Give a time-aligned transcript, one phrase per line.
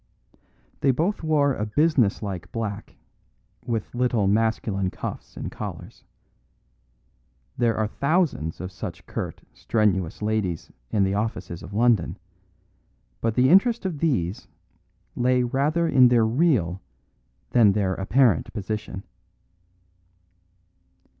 [0.79, 2.95] They both wore a business like black,
[3.67, 6.05] with little masculine cuffs and collars.
[7.55, 12.17] There are thousands of such curt, strenuous ladies in the offices of London,
[13.21, 14.47] but the interest of these
[15.15, 16.81] lay rather in their real
[17.51, 19.03] than their apparent position.